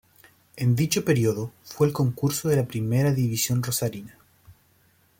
[0.55, 4.17] En dicho período, fue el concurso de la primera división rosarina.